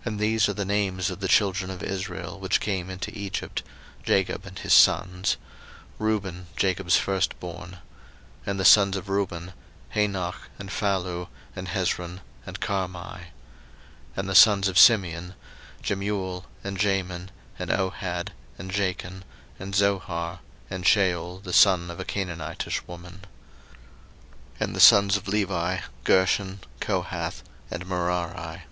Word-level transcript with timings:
01:046:008 0.00 0.04
And 0.06 0.20
these 0.20 0.48
are 0.50 0.52
the 0.52 0.64
names 0.66 1.08
of 1.08 1.20
the 1.20 1.26
children 1.26 1.70
of 1.70 1.82
Israel, 1.82 2.38
which 2.38 2.60
came 2.60 2.90
into 2.90 3.10
Egypt, 3.18 3.62
Jacob 4.02 4.44
and 4.44 4.58
his 4.58 4.74
sons: 4.74 5.38
Reuben, 5.98 6.48
Jacob's 6.58 6.96
firstborn. 6.98 7.78
01:046:009 8.44 8.48
And 8.48 8.60
the 8.60 8.64
sons 8.66 8.96
of 8.98 9.08
Reuben; 9.08 9.52
Hanoch, 9.94 10.42
and 10.58 10.68
Phallu, 10.68 11.28
and 11.56 11.68
Hezron, 11.68 12.20
and 12.44 12.60
Carmi. 12.60 12.98
01:046:010 13.20 13.24
And 14.18 14.28
the 14.28 14.34
sons 14.34 14.68
of 14.68 14.78
Simeon; 14.78 15.34
Jemuel, 15.82 16.44
and 16.62 16.76
Jamin, 16.78 17.30
and 17.58 17.70
Ohad, 17.70 18.32
and 18.58 18.70
Jachin, 18.70 19.22
and 19.58 19.74
Zohar, 19.74 20.40
and 20.68 20.84
Shaul 20.84 21.42
the 21.42 21.54
son 21.54 21.90
of 21.90 21.98
a 21.98 22.04
Canaanitish 22.04 22.82
woman. 22.86 23.20
01:046:011 24.58 24.60
And 24.60 24.76
the 24.76 24.80
sons 24.80 25.16
of 25.16 25.28
Levi; 25.28 25.78
Gershon, 26.04 26.60
Kohath, 26.80 27.42
and 27.70 27.86
Merari. 27.86 28.64